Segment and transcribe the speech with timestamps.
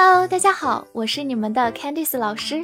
[0.00, 2.62] Hello，大家好，我是你们的 Candice 老师，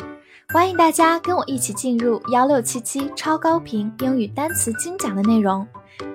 [0.50, 5.66] 欢迎大家跟我一起进入幺六七七超高频英语单词精讲的内容，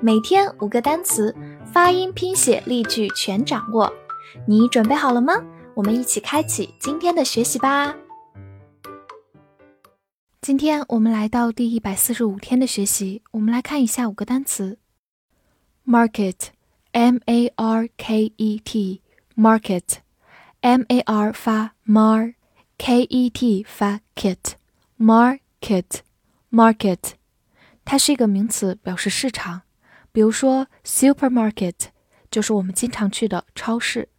[0.02, 1.36] 每天五个单词，
[1.74, 3.92] 发音、拼写、例句全掌握，
[4.48, 5.34] 你准备好了吗？
[5.74, 7.94] 我们一起开启今天的学习吧。
[10.40, 14.78] 今天我们来到第一百四十五天的学习，我们来看一下五个单词
[15.86, 19.84] ：market，m a r k e t，market。
[20.62, 27.12] M a r 发 mar，k e t 发 kit，market，market，
[27.86, 29.62] 它是一个名词，表示市场。
[30.12, 31.76] 比如说，supermarket
[32.30, 34.10] 就是我们经常去的超市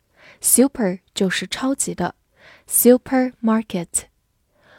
[0.41, 2.15] ，super 就是超级的
[2.67, 4.05] ，supermarket。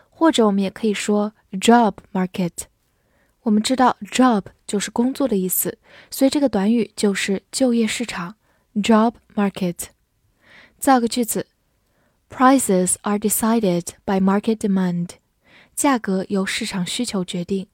[0.10, 2.64] 或者我们也可以说 job market。
[3.42, 5.78] 我们知道 job 就是工作的意思，
[6.10, 8.34] 所以这个短语就是就业市场
[8.78, 9.90] ，job market。
[10.80, 11.46] 造个句子。
[12.31, 15.11] Prices are decided by market demand，
[15.75, 17.69] 价格由市场需求决定。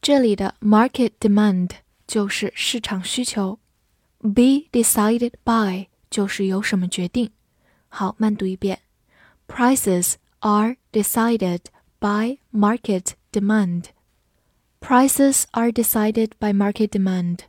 [0.00, 1.70] 这里的 market demand
[2.06, 3.58] 就是市场需求，
[4.20, 7.30] be decided by 就是由什么决定。
[7.88, 8.80] 好，慢读一遍：
[9.46, 11.60] Prices are decided
[11.98, 17.40] by market demand。Prices are decided by market demand。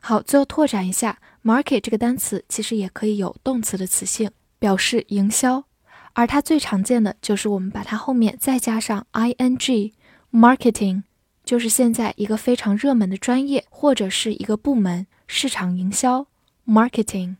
[0.00, 4.30] 好，最后拓展一下，market 这个单词其实也可以有动词的词性。
[4.59, 5.65] 表示营销，
[6.13, 11.03] 而它最常见的就是我们把它后面再加上 i n g，marketing，
[11.43, 16.27] 就是现在一个非常热门的专业或者是一个部门，市场营销
[16.65, 17.35] ，marketing。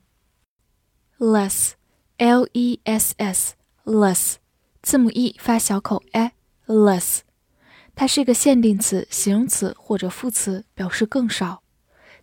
[1.17, 4.35] less，l e s s，less，
[4.83, 7.21] 字母 e 发小口 a，less，
[7.95, 11.63] 它是一个限定词、形容词或者副词，表示更少。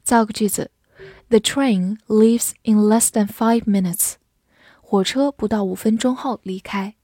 [0.05, 0.70] 造个句子
[1.29, 4.14] ：The train leaves in less than five minutes。
[4.94, 6.95] 火车不到五分钟后离开。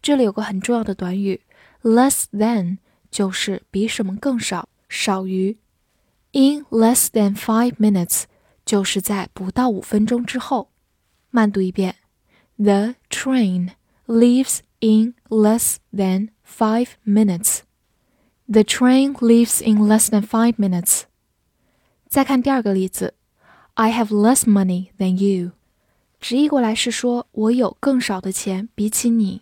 [0.00, 1.40] 这里有个很重要的短语，
[1.82, 2.78] less than，
[3.10, 5.58] 就是比什么更少，少于。
[6.32, 8.24] In less than five minutes，
[8.64, 10.70] 就是在不到五分钟之后。
[11.30, 11.96] 慢读一遍：
[12.56, 13.70] The train
[14.06, 17.60] leaves in less than five minutes.
[18.46, 21.02] The train leaves in less than five minutes.
[22.08, 23.14] 再看第二个例子：
[23.74, 25.52] I have less money than you.
[26.19, 29.41] 直译过来是说，我有更少的钱比起你，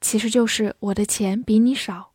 [0.00, 2.10] 其实就是我的钱比你少。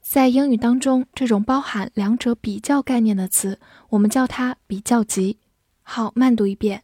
[0.00, 3.58] 在英语当中，这种包含两者比较概念的词，
[3.90, 5.38] 我们叫它比较级。
[5.82, 6.82] 好，慢读一遍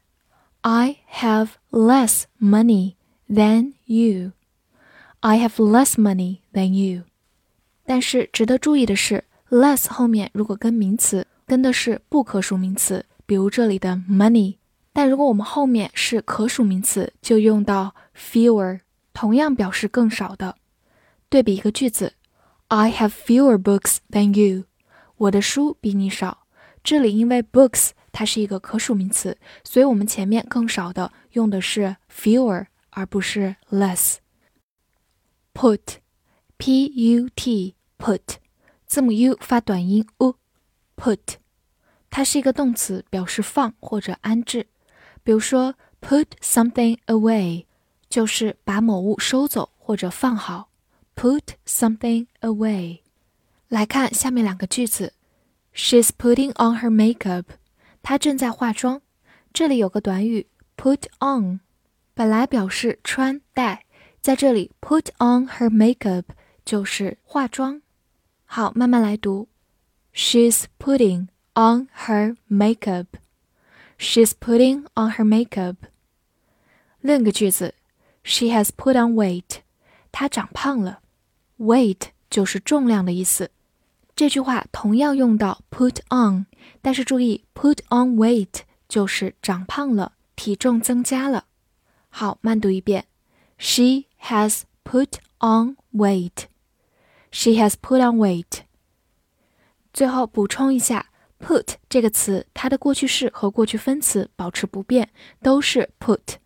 [0.62, 2.94] ：I have less money
[3.28, 4.32] than you.
[5.20, 7.04] I have less money than you.
[7.86, 14.56] 但是值得注意的是，less 后面如果跟名词，跟的是不可数名词，比如这里的 money。
[14.94, 18.78] 但如果我们后面是可数名词，就用到 fewer，
[19.12, 20.56] 同样表示更少的。
[21.28, 22.14] 对比一个句子
[22.68, 24.66] ：I have fewer books than you。
[25.16, 26.46] 我的书比你少。
[26.84, 34.18] 这里因为 books 它是一个可数名词，所以我们前面更少的用的是 fewer，而不是 less。
[35.52, 38.36] put，p u t，put，
[38.86, 41.18] 字母 u 发短音 u，put，
[42.10, 44.68] 它是一个动词，表示放或者安置。
[45.24, 47.64] 比如说，put something away，
[48.08, 50.68] 就是把某物收走或者放好。
[51.16, 53.00] put something away。
[53.68, 55.14] 来看下面两个句子
[55.74, 57.44] ：She's putting on her makeup。
[58.02, 59.00] 她正在化妆。
[59.52, 60.46] 这里有个短语
[60.76, 61.60] put on，
[62.12, 63.86] 本来表示穿戴，
[64.20, 66.24] 在这里 put on her makeup
[66.64, 67.80] 就是化妆。
[68.44, 69.48] 好，慢慢来读
[70.12, 73.06] ：She's putting on her makeup。
[74.04, 75.76] She's putting on her makeup。
[77.00, 77.74] 另一个句子
[78.22, 79.62] ，She has put on weight。
[80.12, 81.00] 她长胖了。
[81.58, 83.50] Weight 就是重量的意思。
[84.14, 86.44] 这句话同样用到 put on，
[86.82, 88.60] 但是注意，put on weight
[88.90, 91.46] 就是长胖了，体重增加了。
[92.10, 93.06] 好，慢读一遍
[93.56, 96.44] ：She has put on weight。
[97.30, 98.64] She has put on weight。
[99.94, 101.06] 最后补充一下。
[101.40, 105.10] Put 这个词，它的过去式和过去分词保持不变，
[105.42, 106.36] 都是 put。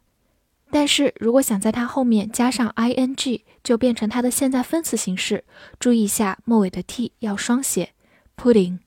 [0.71, 5.45] 但是如果想在它后面加上 ing，就变成它的现在分词形式。
[5.79, 7.95] 注意一下，末尾的 t 要双写
[8.37, 8.81] ，putting。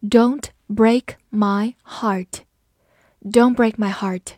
[0.00, 2.42] ，Don't break my heart.
[3.22, 4.34] Don't break my heart.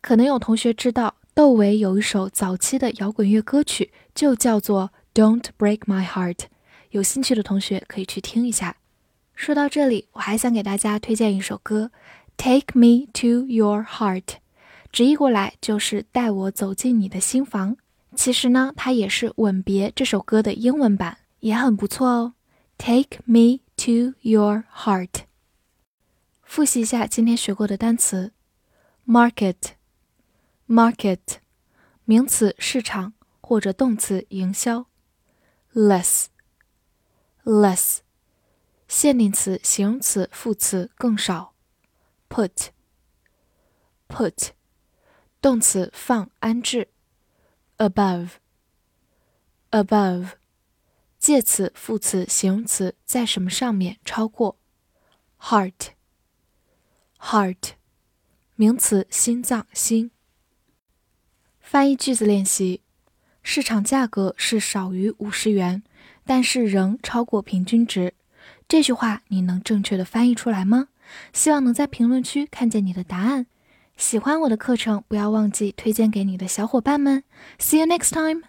[0.00, 6.40] 可能有同学知道，窦唯有一首早期的摇滚乐歌曲，就叫做 Don't break my heart。
[6.90, 8.76] 有兴趣的同学可以去听一下。
[9.34, 11.90] 说到这里，我还想给大家推荐一首歌
[12.36, 14.36] ，Take me to your heart，
[14.92, 17.76] 直译过来就是带我走进你的心房。
[18.14, 21.18] 其实呢，它也是《吻别》这首歌的英文版。
[21.44, 22.32] 也很不错哦。
[22.78, 25.24] Take me to your heart。
[26.44, 28.32] 复习一下今天学过的单词。
[29.06, 31.18] ：market，market，
[32.04, 34.86] 名词市场或者动词营销。
[35.74, 36.28] ；less，less，
[38.86, 41.54] 限定词形容词副词更少。
[42.28, 44.50] ；put，put，
[45.40, 46.90] 动词放安置。
[47.78, 50.34] ；above，above。
[51.18, 54.58] 介词、副词、形容词在什么上面超过。
[55.40, 55.93] ；heart
[57.26, 57.70] Heart，
[58.54, 60.10] 名词心脏、心。
[61.58, 62.82] 翻译句子练习：
[63.42, 65.82] 市场价格是少于五十元，
[66.26, 68.12] 但是仍超过平均值。
[68.68, 70.88] 这句话你能正确的翻译出来吗？
[71.32, 73.46] 希望能在评论区看见你的答案。
[73.96, 77.24] 喜欢我的课程，不要忘记推荐给你的小伙伴们。
[77.58, 78.42] See you next time.